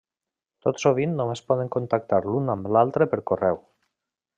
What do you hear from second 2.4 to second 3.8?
amb l'altre per correu.